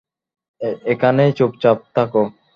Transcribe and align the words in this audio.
এখানেই 0.85 1.31
চুপচাপ 1.37 1.77
থাকো। 1.95 2.23